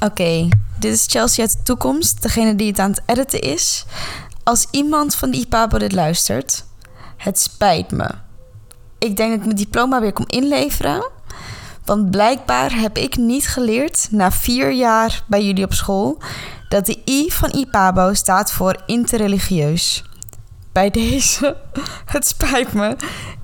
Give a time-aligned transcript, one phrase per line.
[0.00, 0.48] Oké,
[0.78, 3.84] dit is Chelsea uit de toekomst, degene die het aan het editen is.
[4.44, 6.64] Als iemand van de IPABO dit luistert,
[7.16, 8.10] het spijt me.
[8.98, 11.10] Ik denk dat ik mijn diploma weer kom inleveren.
[11.84, 16.18] Want blijkbaar heb ik niet geleerd na vier jaar bij jullie op school
[16.68, 20.04] dat de I van IPABO staat voor interreligieus.
[20.72, 21.56] Bij deze,
[22.14, 22.96] het spijt me.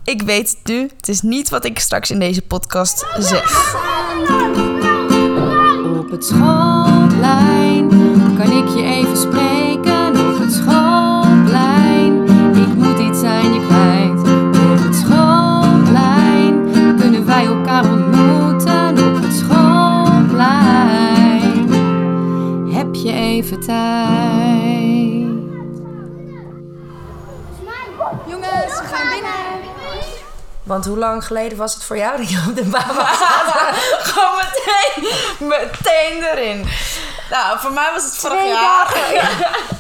[0.05, 3.75] Ik weet het nu, het is niet wat ik straks in deze podcast zeg.
[6.15, 7.89] Op het schoolplein
[8.37, 10.09] kan ik je even spreken.
[10.09, 12.25] Op het schoolplein,
[12.57, 14.21] ik moet iets aan je kwijt.
[14.71, 18.99] Op het schoolplein kunnen wij elkaar ontmoeten.
[19.09, 21.69] Op het schoolplein
[22.73, 23.73] heb je even tijd.
[28.27, 29.33] Jongens, we gaan binnen.
[30.63, 33.19] Want hoe lang geleden was het voor jou dat je op de baan was?
[35.39, 36.69] Meteen, erin.
[37.31, 38.95] Nou, voor mij was het vorig Twee jaar.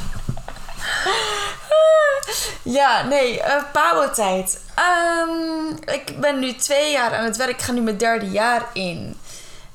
[2.62, 4.60] Ja, nee, uh, Pabo-tijd.
[4.74, 7.50] Ehm, ik ben nu twee jaar aan het werk.
[7.50, 9.20] Ik ga nu mijn derde jaar in.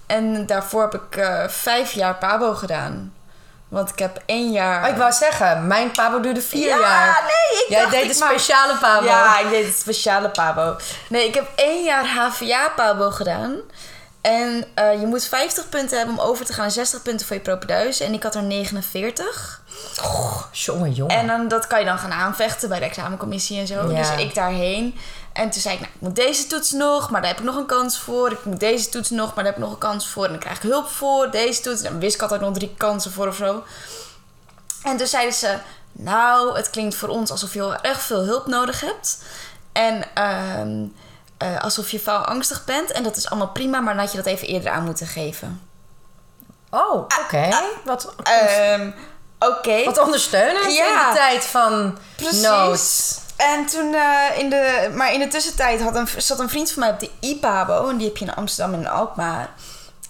[0.07, 3.13] En daarvoor heb ik eh, vijf jaar Pabo gedaan.
[3.67, 4.83] Want ik heb één jaar...
[4.83, 7.23] Oh, ik wou zeggen, mijn Pabo duurde vier ja, jaar.
[7.23, 9.05] nee, ik Jij dacht, deed ik maak- speciale Pabo.
[9.05, 10.75] Ja, ik deed het speciale Pabo.
[11.09, 13.55] Nee, ik heb één jaar HVA-Pabo gedaan.
[14.21, 17.35] En eh, je moet 50 punten hebben om over te gaan naar 60 punten voor
[17.35, 18.03] je propedeuse.
[18.03, 19.61] En ik had er 49.
[20.51, 21.15] Jongen, jongen.
[21.15, 23.91] En dan, dat kan je dan gaan aanvechten bij de examencommissie en zo.
[23.91, 23.97] Ja.
[23.97, 24.95] Dus ik daarheen.
[25.33, 27.55] En toen zei ik, nou, ik moet deze toets nog, maar daar heb ik nog
[27.55, 28.31] een kans voor.
[28.31, 30.23] Ik moet deze toets nog, maar daar heb ik nog een kans voor.
[30.23, 31.31] En dan krijg ik hulp voor.
[31.31, 31.81] Deze toets.
[31.81, 33.63] En dan wist ik altijd nog drie kansen voor of zo.
[34.83, 35.57] En toen zeiden ze,
[35.91, 39.17] nou, het klinkt voor ons alsof je heel erg veel hulp nodig hebt.
[39.71, 40.85] En ehm,
[41.39, 42.91] eh, alsof je faalangstig bent.
[42.91, 45.61] En dat is allemaal prima, maar dan had je dat even eerder aan moeten geven.
[46.69, 47.49] Oh, oké.
[47.85, 48.91] Wat, Ehm,
[49.39, 49.83] Oké.
[49.83, 51.07] wat ondersteunend Ja.
[51.07, 52.41] in de tijd van Precies.
[52.41, 52.81] nood.
[53.35, 56.79] En toen, eh, in de, maar in de tussentijd had een, zat een vriend van
[56.83, 57.89] mij op de IPABO.
[57.89, 59.49] En die heb je in Amsterdam en in Alkmaar.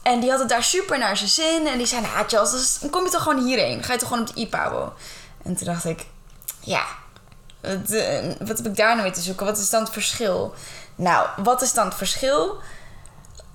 [0.03, 1.67] En die had het daar super naar zijn zin.
[1.67, 3.83] En die zei, nou Charles, dan kom je toch gewoon hierheen.
[3.83, 4.93] Ga je toch gewoon op de IPABO.
[5.43, 6.05] En toen dacht ik,
[6.59, 6.83] ja,
[7.61, 9.45] wat, eh, wat heb ik daar nou mee te zoeken?
[9.45, 10.53] Wat is dan het verschil?
[10.95, 12.57] Nou, wat is dan het verschil?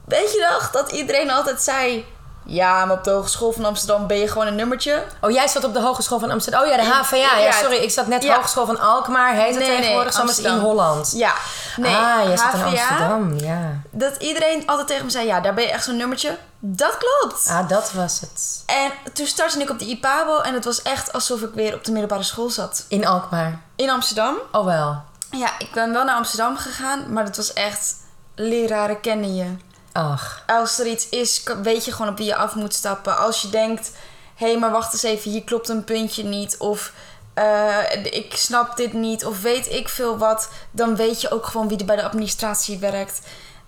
[0.04, 2.06] Weet je nog dat iedereen altijd zei...
[2.46, 5.02] Ja, maar op de Hogeschool van Amsterdam ben je gewoon een nummertje.
[5.20, 6.62] Oh, jij zat op de Hogeschool van Amsterdam.
[6.62, 7.16] Oh ja, de HVA.
[7.16, 8.34] Ja, Ja, sorry, ik zat net ja.
[8.34, 9.34] Hogeschool van Alkmaar.
[9.34, 10.24] Heet het Nee, nee, tegenwoordig?
[10.24, 10.58] Met in.
[10.58, 11.12] Holland.
[11.16, 11.34] Ja,
[11.76, 13.80] nee, ah, jij zat in HVA, Amsterdam, ja.
[13.90, 16.36] Dat iedereen altijd tegen me zei, ja, daar ben je echt zo'n nummertje.
[16.66, 17.48] Dat klopt.
[17.48, 18.62] Ah, dat was het.
[18.66, 21.84] En toen startte ik op de IPABO en het was echt alsof ik weer op
[21.84, 22.84] de middelbare school zat.
[22.88, 23.62] In Alkmaar.
[23.76, 24.36] In Amsterdam.
[24.52, 25.02] Oh wel.
[25.30, 27.96] Ja, ik ben wel naar Amsterdam gegaan, maar dat was echt...
[28.34, 29.56] Leraren kennen je.
[29.92, 30.42] Ach.
[30.46, 33.18] Als er iets is, weet je gewoon op wie je af moet stappen.
[33.18, 33.90] Als je denkt,
[34.34, 36.56] hé, hey, maar wacht eens even, hier klopt een puntje niet.
[36.58, 36.92] Of
[37.34, 39.24] eh, ik snap dit niet.
[39.24, 40.48] Of weet ik veel wat.
[40.70, 43.20] Dan weet je ook gewoon wie er bij de administratie werkt.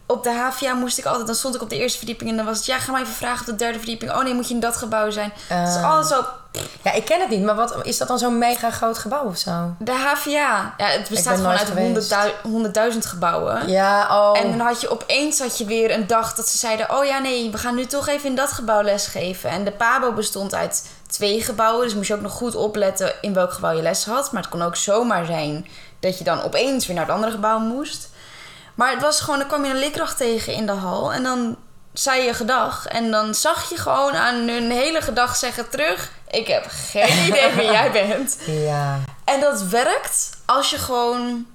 [0.07, 2.45] Op de HVA moest ik altijd, dan stond ik op de eerste verdieping en dan
[2.45, 4.11] was het, ja, ga maar even vragen op de derde verdieping.
[4.13, 5.33] Oh nee, moet je in dat gebouw zijn.
[5.47, 5.91] Het is Ah.
[5.93, 6.25] alles zo.
[6.83, 9.37] Ja, ik ken het niet, maar wat, is dat dan zo'n mega groot gebouw of
[9.37, 9.51] zo?
[9.79, 12.15] De HVA, ja, het bestaat gewoon uit geweest.
[12.43, 13.69] 100.000 100.000 gebouwen.
[13.69, 14.39] Ja, oh.
[14.39, 17.19] En dan had je opeens had je weer een dag dat ze zeiden: Oh ja,
[17.19, 19.51] nee, we gaan nu toch even in dat gebouw lesgeven.
[19.51, 21.85] En de Pabo bestond uit twee gebouwen.
[21.85, 24.33] Dus moest je ook nog goed opletten in welk gebouw je les had.
[24.33, 25.67] Maar het kon ook zomaar zijn
[26.01, 28.09] dat je dan opeens weer naar het andere gebouw moest.
[28.77, 31.13] Maar het was gewoon, dan kwam je een leerkracht tegen in de hal.
[31.13, 31.57] En dan
[31.93, 32.87] zei je gedag.
[32.87, 37.53] En dan zag je gewoon aan hun hele gedag zeggen terug: Ik heb geen idee
[37.53, 38.39] wie jij bent.
[38.47, 39.01] Ja.
[39.25, 41.47] En dat werkt als je gewoon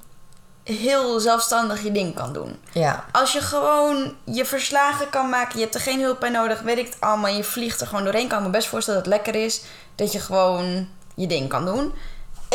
[0.64, 2.59] heel zelfstandig je ding kan doen.
[2.72, 3.06] Ja.
[3.12, 6.78] Als je gewoon je verslagen kan maken, je hebt er geen hulp bij nodig, weet
[6.78, 7.32] ik het allemaal.
[7.32, 8.28] Je vliegt er gewoon doorheen.
[8.28, 9.62] Kan ik me best voorstellen dat het lekker is.
[9.96, 11.94] Dat je gewoon je ding kan doen.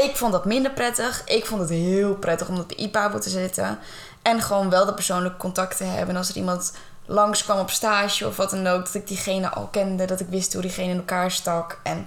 [0.02, 1.22] Ik vond dat minder prettig.
[1.24, 3.78] Ik vond het heel prettig om op de IPABO te zitten.
[4.22, 6.08] En gewoon wel de persoonlijke contact te hebben.
[6.08, 6.72] En als er iemand
[7.06, 10.04] langskwam op stage of wat dan ook, dat ik diegene al kende.
[10.04, 11.80] Dat ik wist hoe diegene in elkaar stak.
[11.82, 12.06] En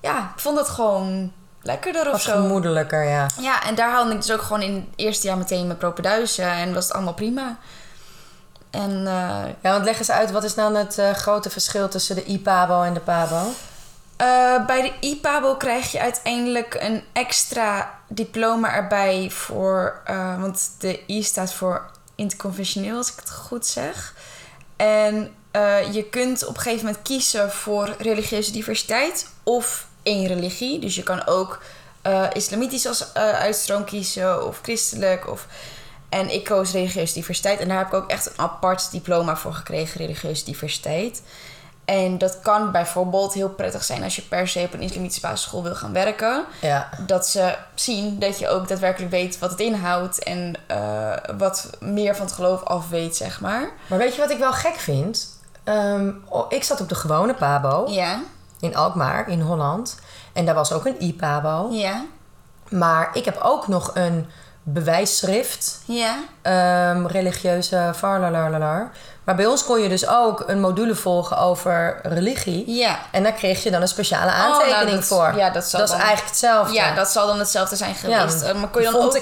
[0.00, 1.32] ja, ik vond dat gewoon
[1.62, 2.32] lekkerder of zo.
[2.32, 3.26] gemoedelijker, ja.
[3.40, 6.42] Ja, en daar haalde ik dus ook gewoon in het eerste jaar meteen mijn propeduise.
[6.42, 7.58] En was het allemaal prima.
[8.70, 12.14] En eh, Ja, want leg eens uit, wat is dan het eh, grote verschil tussen
[12.14, 13.52] de IPABO en de PABO?
[14.20, 20.00] Eh, bij de IPABO krijg je uiteindelijk een extra diploma erbij voor...
[20.04, 24.14] eh, want de I staat voor interconfessioneel, als ik het goed zeg.
[24.76, 30.78] En eh, je kunt op een gegeven moment kiezen voor religieuze diversiteit of één religie.
[30.78, 31.62] Dus je kan ook
[32.32, 35.28] islamitisch als uitstroom kiezen of christelijk.
[35.28, 35.46] Of...
[36.08, 37.60] En ik koos religieuze diversiteit.
[37.60, 41.22] En daar heb ik ook echt een apart diploma voor gekregen, religieuze diversiteit.
[41.84, 45.62] En dat kan bijvoorbeeld heel prettig zijn als je per se op een islamitische basisschool
[45.62, 46.44] wil gaan werken.
[46.60, 46.88] Ja.
[47.06, 52.16] Dat ze zien dat je ook daadwerkelijk weet wat het inhoudt en eh, wat meer
[52.16, 53.70] van het geloof af weet, zeg maar.
[53.86, 55.38] Maar weet je wat ik wel gek vind?
[55.64, 58.20] Ehm, oh, ik zat op de gewone Pabo Ja,
[58.60, 59.98] in Alkmaar, in Holland.
[60.32, 61.68] En daar was ook een i-Pabo.
[61.70, 62.04] ja,
[62.68, 64.26] Maar ik heb ook nog een
[64.62, 65.80] bewijsschrift.
[65.84, 66.14] ja.
[66.42, 68.90] ehm, religieuze farlalalar.
[69.24, 72.74] Maar bij ons kon je dus ook een module volgen over religie.
[72.74, 72.98] Ja.
[73.10, 75.32] En daar kreeg je dan een speciale aantekening Oh, nou, dat- voor.
[75.36, 76.74] ja, dat zal is dan- eigenlijk hetzelfde.
[76.74, 78.42] Ja, dat zal dan hetzelfde zijn geweest.
[78.42, 79.20] Eh, maar kon je, dan ook,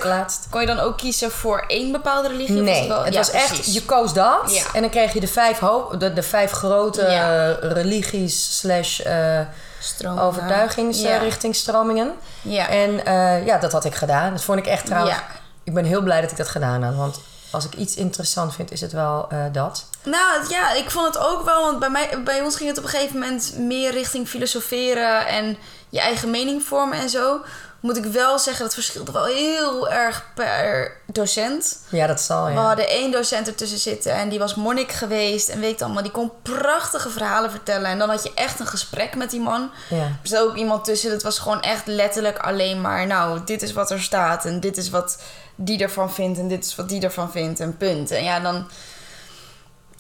[0.50, 2.60] kon je dan ook kiezen voor één bepaalde religie?
[2.62, 4.54] Nee, wel- het Ja, was echt, je koos dat.
[4.54, 4.62] Ja.
[4.72, 5.58] En dan kreeg je de vijf,
[5.98, 9.40] de, de vijf grote religies slash eh,
[9.88, 10.22] Stromen.
[10.22, 12.12] overtuigingsrichtingstromingen.
[12.42, 12.68] Ja.
[12.68, 14.32] En eh, ja, dat had ik gedaan.
[14.32, 15.16] Dat vond ik echt trouwens...
[15.16, 15.24] Ja.
[15.64, 16.94] Ik ben heel blij dat ik dat gedaan had.
[16.94, 17.20] Want
[17.50, 19.84] als ik iets interessant vind, is het wel eh, dat.
[20.02, 22.84] Nou ja, ik vond het ook wel, want bij, mij, bij ons ging het op
[22.84, 25.56] een gegeven moment meer richting filosoferen en
[25.88, 27.40] je eigen mening vormen en zo.
[27.80, 31.78] Moet ik wel zeggen, dat verschilde wel heel erg per docent.
[31.88, 32.66] Ja, dat zal, We ja.
[32.66, 36.02] hadden één docent ertussen zitten en die was monnik geweest en weet het allemaal.
[36.02, 39.70] Die kon prachtige verhalen vertellen en dan had je echt een gesprek met die man.
[39.88, 39.96] ja.
[39.96, 43.06] Er zat ook iemand tussen, dat was gewoon echt letterlijk alleen maar...
[43.06, 45.22] nou, dit is wat er staat en dit is wat
[45.54, 46.38] die ervan vindt...
[46.38, 48.10] en dit is wat die ervan vindt en punt.
[48.10, 48.68] En ja, dan...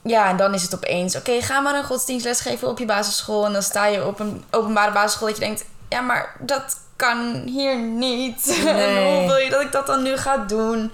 [0.02, 1.16] Ja, en dan is het opeens...
[1.16, 3.46] oké, ga maar een godsdienstles geven op je basisschool...
[3.46, 5.64] en dan sta je op een openbare basisschool dat je denkt...
[5.88, 8.46] ja, maar dat kan hier niet.
[8.66, 10.92] En hoe wil je dat ik dat dan nu ga doen?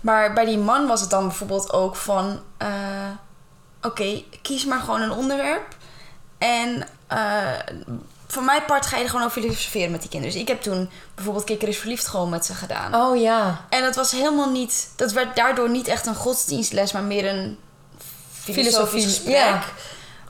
[0.00, 2.40] Maar bij die man was het dan bijvoorbeeld ook van...
[2.56, 2.68] eh,
[3.82, 5.76] oké, kies maar gewoon een onderwerp...
[6.38, 7.18] En eh,
[8.26, 10.34] voor mijn part ga je er gewoon over filosoferen met die kinderen.
[10.34, 12.94] Dus ik heb toen bijvoorbeeld Kikker is verliefd gewoon met ze gedaan.
[12.94, 13.64] Oh ja.
[13.68, 14.88] En dat was helemaal niet...
[14.96, 17.58] Dat werd daardoor niet echt een godsdienstles, maar meer een
[18.42, 19.34] filosofisch Filosofie, gesprek.
[19.34, 19.62] ja.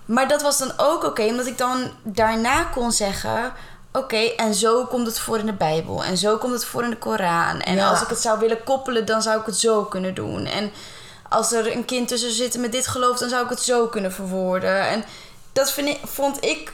[0.04, 3.52] Maar dat was dan ook oké, omdat ik dan daarna kon zeggen...
[3.98, 6.04] Oké, en zo komt het voor in de Bijbel.
[6.04, 7.60] En zo komt het voor in de Koran.
[7.60, 7.88] En Ja.
[7.88, 10.46] als ik het zou willen koppelen, dan zou ik het zo kunnen doen.
[10.46, 10.72] En
[11.28, 14.12] als er een kind tussen zit met dit geloof, dan zou ik het zo kunnen
[14.12, 14.80] verwoorden.
[14.88, 15.04] En
[15.52, 16.72] dat vind ik, vond ik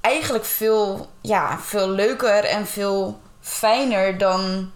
[0.00, 4.70] eigenlijk veel, ja, veel leuker en veel fijner dan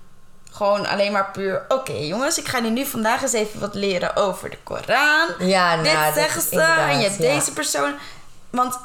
[0.50, 1.64] gewoon alleen maar puur...
[1.68, 5.28] Oké jongens, ik ga jullie nu vandaag eens even wat leren over de Koran.
[5.38, 7.34] Ja, nou, Dit zeggen ze en je hebt ja.
[7.34, 7.94] deze persoon.
[8.50, 8.78] Want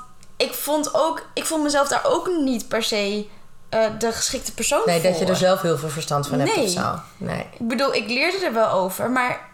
[0.43, 3.27] ik vond ook, ik vond mezelf daar ook niet per se
[3.69, 5.09] eh, de geschikte persoon Nee, voor.
[5.09, 6.65] dat je er zelf heel veel verstand van hebt Nee.
[6.65, 6.99] of zo.
[7.17, 7.47] Nee.
[7.59, 9.49] Ik bedoel, ik leerde er wel over, maar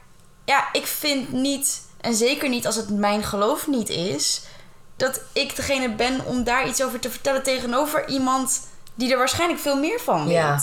[0.45, 4.41] ja, ik vind niet, en zeker niet als het mijn geloof niet is,
[4.95, 9.59] dat ik degene ben om daar iets over te vertellen tegenover iemand die er waarschijnlijk
[9.59, 10.33] veel meer van weet.
[10.33, 10.59] Ja.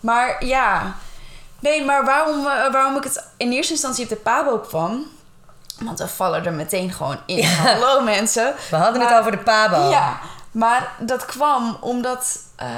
[0.00, 0.96] Maar ja,
[1.60, 5.06] nee, maar waarom, eh, waarom ik het in eerste instantie op de Pabo kwam,
[5.84, 7.44] want we vallen er meteen gewoon in.
[7.44, 8.54] Hallo mensen.
[8.70, 9.90] We hadden Maar- het over de Pabo.
[9.90, 10.18] Ja,
[10.50, 12.38] maar dat kwam omdat.
[12.56, 12.68] eh,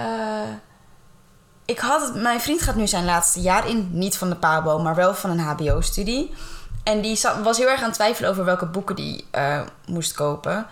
[1.64, 4.94] ik had mijn vriend gaat nu zijn laatste jaar in, niet van de PABO, maar
[4.94, 6.34] wel van een HBO-studie.
[6.84, 10.66] En die was heel erg aan het twijfelen over welke boeken die eh, moest kopen.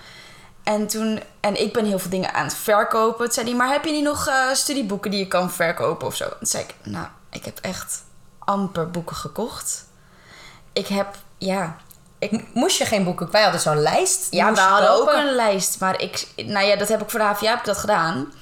[0.62, 3.25] En toen, en ik ben heel veel dingen aan het verkopen.
[3.25, 6.15] Toen zei hij, maar heb je niet nog eh, studieboeken die je kan verkopen of
[6.17, 6.29] zo?
[6.29, 8.03] Toen zei ik, nou, ik heb echt
[8.38, 9.85] amper boeken gekocht.
[10.73, 11.76] Ik heb, ja,
[12.20, 13.31] ik, Moest je geen boeken?
[13.31, 14.26] Wij hadden zo'n lijst.
[14.31, 15.81] ja, we hadden ook een lijst.
[15.81, 18.33] Maar ik, nou ja, dat heb ik voor de HVA heb ik dat gedaan.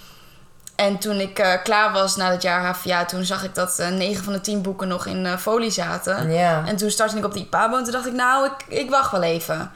[0.77, 3.89] En toen ik eh, klaar was na dat jaar HVA, toen zag ik dat eh
[3.89, 6.31] 9 van de 10 boeken nog in eh, folie zaten.
[6.31, 6.63] Ja.
[6.67, 9.11] En toen startte ik op die Pabo en toen dacht ik, nou, ik, ik wacht
[9.11, 9.71] wel even.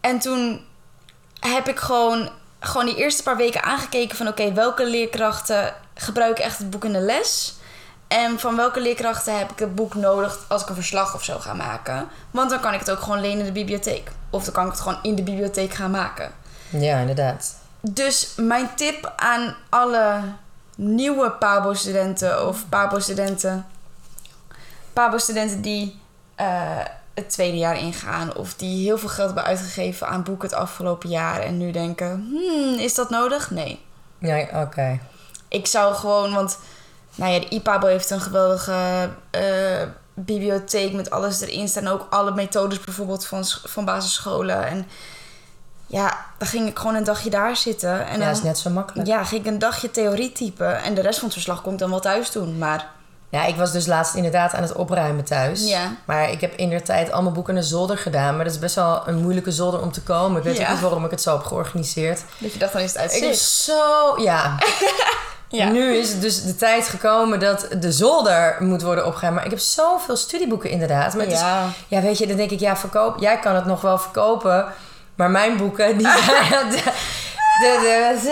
[0.00, 0.64] En toen
[1.40, 4.28] heb ik gewoon, gewoon die eerste paar weken aangekeken van...
[4.28, 7.54] oké, welke leerkrachten gebruiken echt het boek in de les...
[8.12, 11.38] En van welke leerkrachten heb ik het boek nodig als ik een verslag of zo
[11.38, 12.08] ga maken?
[12.30, 14.10] Want dan kan ik het ook gewoon lenen in de bibliotheek.
[14.30, 16.32] Of dan kan ik het gewoon in de bibliotheek gaan maken.
[16.70, 17.56] Ja, inderdaad.
[17.80, 20.20] Dus mijn tip aan alle
[20.76, 23.66] nieuwe PABO-studenten of PABO-studenten...
[24.92, 26.00] PABO-studenten die
[26.34, 26.78] eh,
[27.14, 28.36] het tweede jaar ingaan...
[28.36, 31.40] of die heel veel geld hebben uitgegeven aan boeken het afgelopen jaar...
[31.40, 33.50] en nu denken, hmm, is dat nodig?
[33.50, 33.80] Nee.
[34.18, 35.00] Nee, oké.
[35.48, 36.58] Ik zou gewoon, want
[37.14, 39.42] nou ja, de IPABO heeft een geweldige eh,
[40.14, 41.88] bibliotheek met alles erin staan.
[41.88, 44.66] Ook alle methodes bijvoorbeeld van, van basisscholen.
[44.66, 44.86] En
[45.86, 48.06] ja, dan ging ik gewoon een dagje daar zitten.
[48.06, 49.08] En Ja, dan, is net zo makkelijk.
[49.08, 50.82] ja, ging ik een dagje theorie typen.
[50.82, 52.58] En de rest van het verslag ik dan wel thuis doen.
[52.58, 52.86] Maar
[53.28, 55.68] Ja, ik was dus laatst inderdaad aan het opruimen thuis.
[55.68, 55.92] Ja.
[56.04, 58.34] Maar ik heb in der tijd allemaal boeken naar zolder gedaan.
[58.36, 60.38] Maar dat is best wel een moeilijke zolder om te komen.
[60.38, 60.64] Ik weet Ja.
[60.64, 62.22] ook niet waarom ik het zo heb georganiseerd.
[62.38, 64.14] dat je dacht, dan is het uit Ik was zo...
[64.22, 64.56] Ja.
[65.52, 65.68] Ja.
[65.68, 69.34] Nu is dus de tijd gekomen dat de zolder moet worden opgeruimd.
[69.36, 71.14] Maar ik heb zoveel studieboeken inderdaad.
[71.14, 71.32] Maar Ja.
[71.68, 73.18] is, ja, weet je, dan denk ik, ja, verkoop.
[73.20, 74.66] Jij kan het nog wel verkopen.
[75.14, 76.70] Maar mijn boeken, die zijn...
[77.60, 78.28] De, de, de,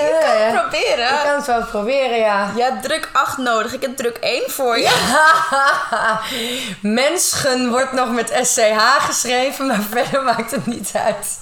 [0.52, 1.08] de- Proberen.
[1.14, 2.50] ik kan het wel proberen, ja.
[2.56, 3.72] Ja, druk 8 nodig.
[3.72, 4.90] Ik heb druk 1 voor je.
[6.82, 11.38] Menschen wordt nog met SCH geschreven, maar verder maakt het niet uit.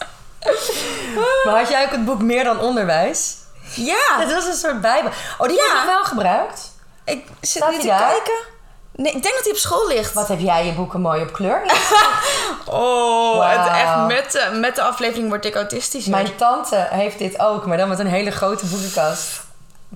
[1.44, 3.36] Maar had jij ook het boek Meer dan Onderwijs?
[3.74, 4.16] Ja.
[4.24, 5.10] Dat was een soort bijbel.
[5.38, 5.62] Oh, die Ja.
[5.72, 6.60] heb ik wel gebruikt.
[7.04, 7.98] Ik zit Staat nu te daar?
[8.10, 8.34] kijken.
[8.92, 10.12] Nee, ik denk dat hij op school ligt.
[10.12, 11.62] Wat heb jij je boeken mooi op kleur?
[12.66, 16.06] Oh, het echt met de, met de aflevering word ik autistisch.
[16.06, 19.40] Mijn tante heeft dit ook, maar dan met een hele grote boekenkast.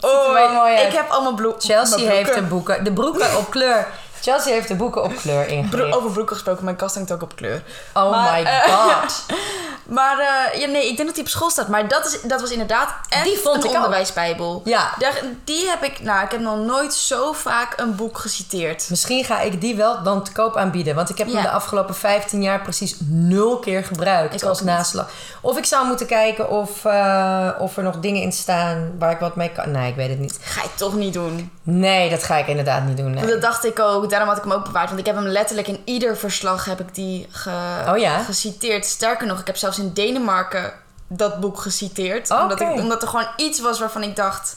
[0.00, 3.86] oh, mooi ik heb allemaal bloe- Chelsea heeft de boeken, de broeken op kleur.
[4.22, 5.96] Chelsea heeft de boeken op kleur ingericht.
[5.96, 7.62] over broeken gesproken, mijn kast hangt ook op kleur.
[7.94, 9.22] Oh Maar, my eh, god.
[9.86, 11.68] Maar eh, ja, nee, ik denk dat hij op school staat.
[11.68, 13.74] Maar dat, is, dat was inderdaad echt Die vond een ik ook.
[13.76, 14.62] onderwijsbijbel.
[14.64, 14.90] Ja.
[14.98, 18.86] Daar, die heb ik, nou, ik heb nog nooit zo vaak een boek geciteerd.
[18.90, 20.94] Misschien ga ik die wel dan te koop aanbieden.
[20.94, 25.10] Want ik heb hem de afgelopen 15 jaar precies nul keer gebruikt Ik als naslag.
[25.40, 29.18] Of ik zou moeten kijken of, eh, of er nog dingen in staan waar ik
[29.18, 29.70] wat mee kan.
[29.70, 30.38] Nee, ik weet het niet.
[30.42, 31.50] Ga je toch niet doen.
[31.62, 33.10] Nee, dat ga ik inderdaad niet doen.
[33.14, 33.26] nee.
[33.26, 34.10] Dat dacht ik ook.
[34.12, 34.86] Daarom had ik hem ook bewaard.
[34.88, 38.22] Want ik heb hem letterlijk in ieder verslag heb ik die ge- Oh ja?
[38.22, 38.86] geciteerd.
[38.86, 40.72] Sterker nog, ik heb zelfs in Denemarken
[41.06, 42.30] dat boek geciteerd.
[42.30, 42.42] Oké.
[42.42, 44.56] Omdat, ik, omdat er gewoon iets was waarvan ik dacht...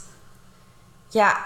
[1.09, 1.37] Ja,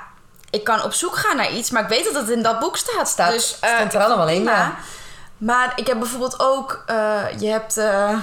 [0.49, 2.77] ik kan op zoek gaan naar iets, maar ik weet dat het in dat boek
[2.77, 3.07] staat.
[3.09, 4.75] Staat- dus, eh, stond er allemaal in, ja.
[5.37, 6.83] Maar ik heb bijvoorbeeld ook...
[6.85, 6.95] eh,
[7.39, 8.17] je hebt eh,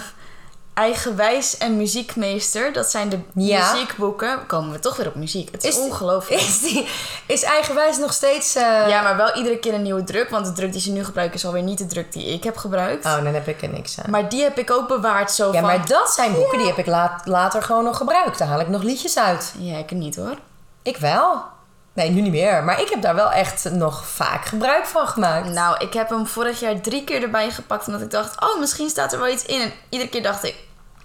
[0.80, 2.72] Eigenwijs en Muziekmeester.
[2.72, 3.72] Dat zijn de Ja.
[3.72, 4.46] muziekboeken.
[4.46, 5.48] Komen we toch weer op muziek.
[5.52, 6.40] Het is, Is- ongelooflijk.
[6.40, 6.88] Is, die,
[7.26, 8.54] is eigenwijs nog steeds...
[8.54, 10.30] eh, Ja, maar wel iedere keer een nieuwe druk.
[10.30, 12.56] Want de druk die ze nu gebruiken is alweer niet de druk die ik heb
[12.56, 13.04] gebruikt.
[13.06, 14.10] Oh, dan heb ik er niks aan.
[14.10, 15.62] Maar die heb ik ook bewaard zo ja, van...
[15.62, 18.38] maar dat zijn boeken die heb ik laat- later gewoon nog gebruikt.
[18.38, 19.54] Daar haal ik nog liedjes uit.
[19.58, 20.34] Ja, ik niet hoor.
[20.82, 21.42] Ik wel.
[21.96, 22.64] Nee, nu niet meer.
[22.64, 25.48] Maar ik heb daar wel echt nog vaak gebruik van gemaakt.
[25.48, 27.86] Nou, ik heb hem vorig jaar drie keer erbij gepakt.
[27.86, 29.60] Omdat ik dacht, oh, misschien staat er wel iets in.
[29.60, 30.54] En iedere keer dacht ik...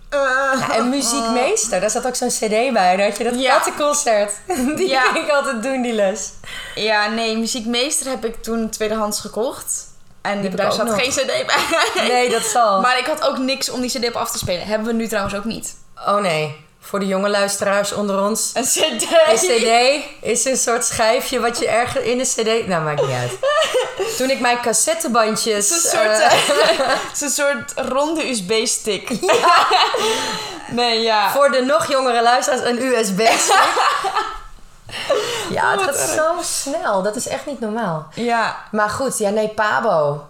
[0.09, 0.19] eh,
[0.59, 2.95] Ja, en muziekmeester, daar zat ook zo'n cd bij.
[2.95, 3.55] Daar had je dat Ja.
[3.55, 4.33] kattenconcert.
[4.77, 5.01] Die Ja.
[5.01, 6.29] ging ik altijd doen, die les.
[6.75, 9.89] Ja, nee, Muziekmeester heb ik toen tweedehands gekocht.
[10.21, 11.01] En ik daar zat nog.
[11.01, 12.07] geen cd bij.
[12.07, 12.81] Nee, dat zal.
[12.81, 14.65] Maar ik had ook niks om die cd op af te spelen.
[14.67, 15.75] Hebben we nu trouwens ook niet.
[16.07, 18.51] Oh nee, voor de jonge luisteraars onder ons.
[18.53, 19.07] Een cd.
[19.27, 22.67] Een cd is een soort schijfje wat je ergens in een cd...
[22.67, 23.31] Nou, maakt niet uit.
[24.17, 25.69] Toen ik mijn cassettebandjes...
[25.69, 29.09] Het is een soort, eh, eh, is een soort ronde USB-stick.
[30.71, 31.31] nee, ja.
[31.31, 33.69] voor de nog jongere luisteraars een USB-stick.
[35.49, 37.01] ja, het gaat zo snel.
[37.01, 38.07] Dat is echt niet normaal.
[38.13, 40.25] Ja, Maar goed, ja, nee, Pabo.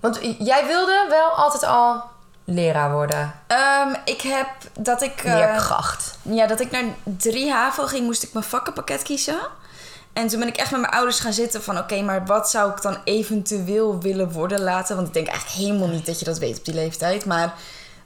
[0.00, 2.02] Want jij wilde wel altijd al
[2.50, 3.32] leraar worden.
[3.46, 5.22] Ehm, ik heb dat ik...
[5.22, 6.18] Leerkracht.
[6.22, 9.38] ja, dat ik naar 3 HAVO ging, moest ik mijn vakkenpakket kiezen.
[10.12, 11.78] En toen ben ik echt met mijn ouders gaan zitten van...
[11.78, 14.96] Oké, maar wat zou ik dan eventueel willen worden later?
[14.96, 17.24] Want ik denk eigenlijk helemaal niet dat je dat weet op die leeftijd.
[17.24, 17.54] Maar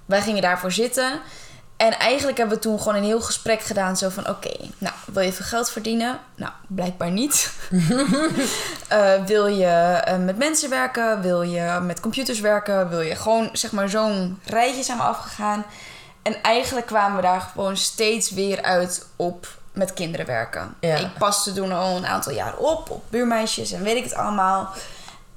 [0.07, 1.21] wij gingen daarvoor zitten.
[1.83, 3.97] En eigenlijk hebben we toen gewoon een heel gesprek gedaan.
[3.97, 6.21] Zo van, oké, nou, wil je veel geld verdienen?
[6.35, 7.51] Nou, blijkbaar niet.
[8.89, 11.21] Eh, wil je eh, met mensen werken?
[11.21, 12.89] Wil je met computers werken?
[12.89, 15.65] Wil je gewoon, zeg maar, zo'n rijtje zijn we afgegaan.
[16.23, 20.75] En eigenlijk kwamen we daar gewoon steeds weer uit op met kinderen werken.
[20.81, 20.97] Ja.
[20.97, 24.69] Ik paste toen al een aantal jaar op, op buurmeisjes en weet ik het allemaal.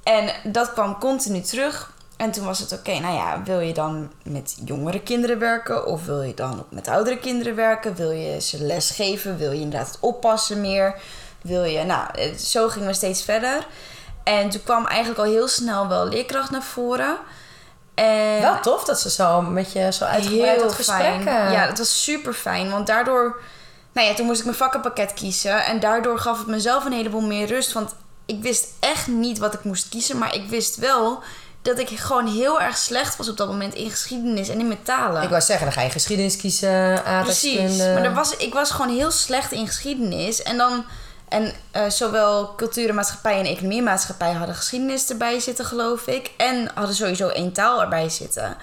[0.02, 1.92] En dat kwam continu terug.
[2.16, 5.86] En toen was het oké, nou ja, wil je dan met jongere kinderen werken?
[5.86, 7.94] Of wil je dan ook met oudere kinderen werken?
[7.94, 9.36] Wil je ze les geven?
[9.36, 10.94] Wil je inderdaad het oppassen meer?
[11.42, 13.66] Wil je, nou, eh, zo gingen we steeds verder.
[14.24, 17.16] En toen kwam eigenlijk al heel snel wel leerkracht naar voren.
[17.94, 20.98] En Wel tof dat ze zo met je zo uitgebreid dat gesprek...
[20.98, 21.28] fijn.
[21.28, 22.70] eh, Ja, dat was super fijn.
[22.70, 23.40] Want daardoor...
[23.92, 25.64] Nou ja, toen moest ik mijn vakkenpakket kiezen.
[25.64, 27.72] En daardoor gaf het mezelf een heleboel meer rust.
[27.72, 27.94] Want
[28.26, 30.18] ik wist echt niet wat ik moest kiezen.
[30.18, 31.22] Maar ik wist wel
[31.66, 34.82] dat ik gewoon heel erg slecht was op dat moment in geschiedenis en in mijn
[34.82, 35.22] talen.
[35.22, 37.62] Ik wou zeggen, dan ga je geschiedenis kiezen, aardrijkskunde.
[37.62, 37.78] Precies.
[37.78, 40.42] Maar er was, ik was gewoon heel slecht in geschiedenis.
[40.42, 40.84] En dan...
[41.28, 46.06] En eh, zowel cultuur en maatschappij en economie en maatschappij hadden geschiedenis erbij zitten, geloof
[46.06, 46.30] ik.
[46.36, 48.56] En hadden sowieso één taal erbij zitten.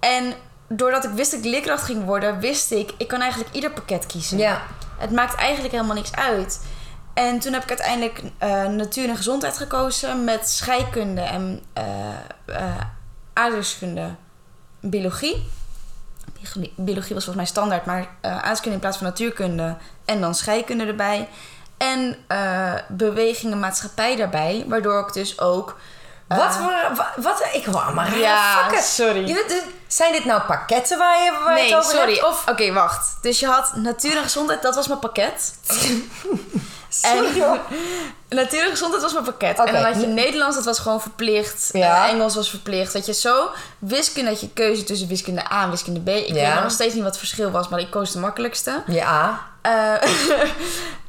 [0.00, 0.34] En
[0.68, 4.06] doordat ik wist dat ik leerkracht ging worden, wist ik, ik kan eigenlijk ieder pakket
[4.06, 4.38] kiezen.
[4.38, 4.62] Ja.
[4.98, 6.60] Het maakt eigenlijk helemaal niks uit.
[7.14, 11.84] En toen heb ik uiteindelijk eh, natuur en gezondheid gekozen met scheikunde en eh,
[13.32, 14.14] aardrijkskunde,
[14.80, 15.46] biologie.
[16.40, 20.84] Biologie- Biologie was volgens mij standaard, maar aardrijkskunde in plaats van natuurkunde en dan scheikunde
[20.86, 21.28] erbij.
[21.76, 25.76] En eh beweging en maatschappij daarbij, waardoor ik dus ook...
[26.28, 26.72] Wat voor...
[26.96, 28.82] wa- Wat, ik hoor allemaal rare Ja, vakken.
[28.82, 29.26] sorry.
[29.28, 32.12] Je, zijn dit nou pakketten waar je, waar je nee, het over sorry.
[32.14, 32.26] hebt?
[32.26, 33.16] Of Oké, wacht.
[33.22, 35.54] Dus je had natuur en gezondheid, dat was mijn pakket.
[37.02, 37.24] En
[38.36, 39.58] natuurlijke gezondheid was mijn pakket.
[39.58, 41.68] En dan had je Nederlands, dat was gewoon verplicht.
[41.72, 42.08] Ja.
[42.08, 42.92] Engels was verplicht.
[42.92, 46.08] Dat je zo wiskunde had je keuze tussen wiskunde A en wiskunde B.
[46.08, 46.54] Ik Ja.
[46.54, 48.82] weet nog steeds niet wat het verschil was, maar ik koos de makkelijkste.
[48.86, 49.40] Ja.
[49.62, 49.92] Eh,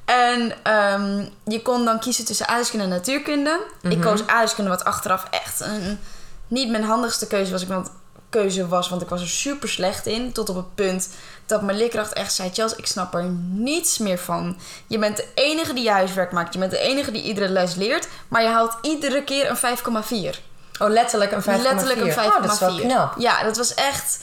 [0.06, 3.60] en ehm, je kon dan kiezen tussen aardrijkskunde en natuurkunde.
[3.82, 4.01] Ik Mhm.
[4.01, 6.00] koos aardrijkskunde, wat achteraf echt een,
[6.48, 7.62] niet mijn handigste keuze was.
[7.62, 7.89] Ik want,
[8.36, 10.32] keuze was, want ik was er super slecht in.
[10.32, 11.10] Tot op het punt
[11.46, 12.50] dat mijn leerkracht echt zei...
[12.54, 14.58] Chels, ik snap er niets meer van.
[14.88, 16.54] Je bent de enige die je huiswerk maakt.
[16.54, 18.08] Je bent de enige die iedere les leert.
[18.27, 20.39] Maar je haalt iedere keer een 5,4.
[20.80, 21.46] Oh, letterlijk een 5,4.
[21.62, 22.15] Letterlijk een 5,4.
[22.15, 23.13] Oh, dat is wel knap.
[23.18, 24.20] Ja, dat was echt...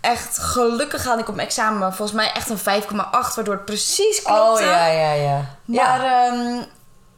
[0.00, 2.90] Echt gelukkig had ik op mijn examen volgens mij echt een 5,8,
[3.34, 4.62] waardoor het precies klopte.
[4.62, 5.56] Oh, ja, ja, ja.
[5.64, 6.26] Maar, ja.
[6.26, 6.62] ehm,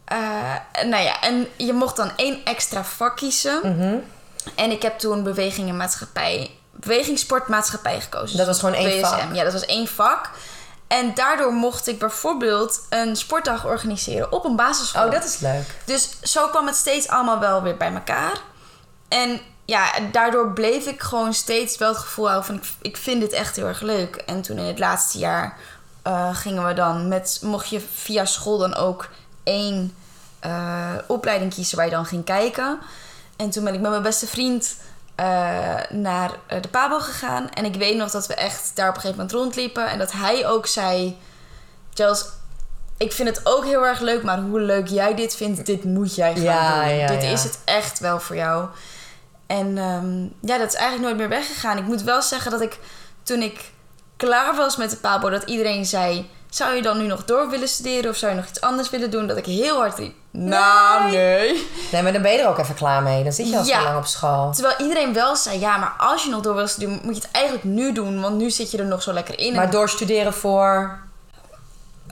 [0.04, 3.60] eh, nou ja, en je mocht dan één extra vak kiezen.
[3.62, 3.96] Mhm.
[4.54, 8.36] En ik heb toen beweging en maatschappij, beweging, sport, maatschappij gekozen.
[8.36, 9.16] Dat was gewoon één BSM.
[9.16, 9.34] vak?
[9.34, 10.30] Ja, dat was één vak.
[10.86, 15.04] En daardoor mocht ik bijvoorbeeld een sportdag organiseren op een basisschool.
[15.04, 15.66] Oh, dat is leuk.
[15.84, 18.40] Dus zo kwam het steeds allemaal wel weer bij elkaar.
[19.08, 22.54] En ja, daardoor bleef ik gewoon steeds wel het gevoel houden van...
[22.54, 24.16] ik, ik vind dit echt heel erg leuk.
[24.16, 25.58] En toen in het laatste jaar
[26.02, 27.38] eh, gingen we dan met...
[27.42, 29.08] mocht je via school dan ook
[29.42, 29.94] één
[30.40, 32.80] eh, opleiding kiezen waar je dan ging kijken.
[33.42, 34.76] En toen ben ik met mijn beste vriend
[35.14, 35.26] eh,
[35.90, 37.50] naar eh, de Pabo gegaan.
[37.50, 39.86] En ik weet nog dat we echt daar op een gegeven moment rondliepen.
[39.88, 41.18] En dat hij ook zei...
[41.94, 42.24] Charles,
[42.96, 46.14] ik vind het ook heel erg leuk, maar hoe leuk jij dit vindt, dit moet
[46.14, 46.94] jij gaan Ja, doen.
[46.94, 47.30] ja, dit ja.
[47.30, 48.68] is het echt wel voor jou.
[49.46, 51.78] En ehm, ja, dat is eigenlijk nooit meer weggegaan.
[51.78, 52.78] Ik moet wel zeggen dat ik
[53.22, 53.70] toen ik
[54.16, 57.68] klaar was met de Pabo, dat iedereen zei: Zou je dan nu nog door willen
[57.68, 59.26] studeren of zou je nog iets anders willen doen?
[59.26, 61.68] Dat ik heel hard riep: Nou, nee.
[61.92, 63.22] Nee, maar dan ben je er ook even klaar mee.
[63.22, 63.78] Dan zit je al Ja.
[63.78, 64.52] zo lang op school.
[64.52, 67.30] Terwijl iedereen wel zei: Ja, maar als je nog door wil studeren, moet je het
[67.30, 69.54] eigenlijk nu doen, want nu zit je er nog zo lekker in.
[69.54, 70.98] Maar doorstuderen voor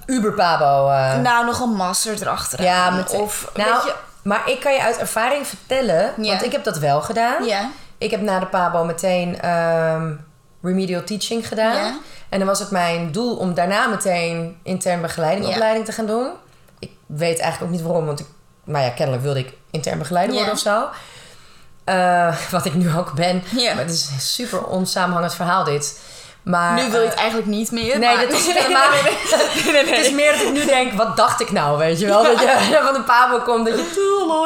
[0.07, 0.89] Uber Pabo.
[0.91, 1.17] eh.
[1.19, 2.65] Nou, nog een master erachteraan.
[2.67, 6.53] ja, met, of nou, weet je, maar ik kan je uit ervaring vertellen, want ik
[6.53, 7.45] heb dat wel gedaan.
[7.45, 7.71] ja.
[7.99, 10.13] Ik heb na de Pabo meteen ehm,
[10.63, 11.77] remedial teaching gedaan.
[11.77, 11.95] Ja.
[12.31, 16.29] En dan was het mijn doel om daarna meteen intern begeleidingopleiding te gaan doen.
[16.79, 18.27] Ik weet eigenlijk ook niet waarom, want ik,
[18.65, 20.39] maar ja, kennelijk wilde ik intern begeleider Ja.
[20.41, 20.89] worden of zo.
[21.85, 23.43] Eh, wat ik nu ook ben.
[23.57, 23.75] Ja.
[23.75, 26.01] Maar het is een super onsamenhangend verhaal dit.
[26.43, 27.99] Maar, Nu wil je eh, het eigenlijk niet meer.
[27.99, 28.91] Nee, maar- dat is het helemaal.
[29.95, 32.23] Het is meer dat ik nu denk, wat dacht ik nou, weet je wel?
[32.23, 33.83] Dat je van de Pabo komt, dat je...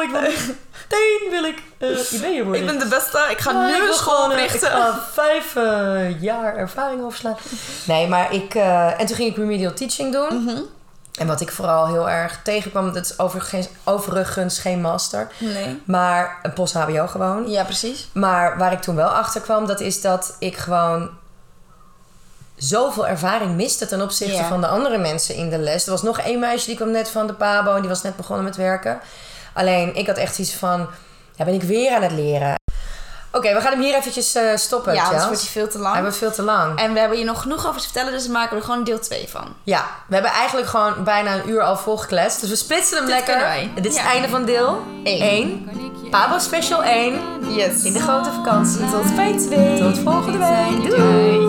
[0.03, 0.55] Ik wil
[0.89, 2.61] meteen wil ik uh, ideeën worden.
[2.61, 3.25] Ik ben de beste.
[3.29, 4.67] Ik ga Ja, ik nu een school eh, oprichten.
[4.67, 7.37] Ik ga vijf eh, jaar ervaring overslaan.
[7.87, 8.55] Nee, maar ik...
[8.55, 10.43] eh, en toen ging ik remedial teaching doen.
[10.43, 10.57] Mhm.
[11.19, 12.93] En wat ik vooral heel erg tegenkwam...
[12.93, 15.27] Dat is overigens, overigens geen master.
[15.37, 15.81] Nee.
[15.85, 17.49] Maar een post-HBO gewoon.
[17.49, 18.07] Ja, precies.
[18.13, 19.65] Maar waar ik toen wel achter kwam...
[19.67, 21.09] Dat is dat ik gewoon...
[22.55, 24.47] Zoveel ervaring miste ten opzichte Ja.
[24.47, 25.85] van de andere mensen in de les.
[25.85, 28.15] Er was nog één meisje die kwam net van de Pabo en die was net
[28.15, 28.99] begonnen met werken.
[29.55, 30.87] Alleen ik had echt iets van:
[31.35, 32.55] ja, ben ik weer aan het leren?
[33.31, 34.93] Oké, we gaan hem hier eventjes eh, stoppen.
[34.93, 35.93] ja, anders wordt hij veel te lang.
[35.93, 36.79] Hij wordt veel te lang.
[36.79, 38.99] En we hebben hier nog genoeg over te vertellen, dus we maken er gewoon deel
[38.99, 39.47] 2 van.
[39.63, 42.39] Ja, we hebben eigenlijk gewoon bijna een uur al volgekletst.
[42.41, 43.39] Dus we splitsen hem Dit lekker.
[43.39, 43.71] wij.
[43.75, 44.01] Dit is Ja.
[44.01, 45.21] het einde van deel Eén.
[45.21, 45.69] 1.
[46.09, 47.19] Pabo Special 1.
[47.55, 47.83] Yes.
[47.83, 48.89] In de grote vakantie.
[48.91, 49.79] Tot bij 2.
[49.79, 50.83] Tot volgende week.
[50.83, 51.45] je Doei.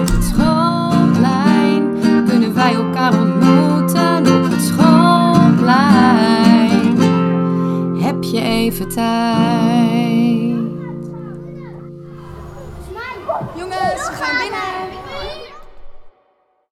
[0.00, 6.35] Op het schoolplein kunnen wij elkaar ontmoeten op het schoolplein.
[8.32, 9.06] Je even tijd?
[13.56, 14.75] Jongens, we gaan binnen.